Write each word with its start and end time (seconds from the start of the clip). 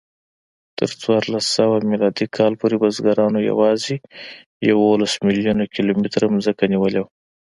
تر 0.79 0.89
څوارلسسوه 1.01 1.77
میلادي 1.91 2.27
کال 2.37 2.53
پورې 2.59 2.75
بزګرانو 2.83 3.39
یواځې 3.49 3.95
یوولس 4.69 5.13
میلیونه 5.25 5.63
کیلومتره 5.75 6.25
ځمکه 6.45 6.65
نیولې 6.71 6.99
وه. 7.01 7.09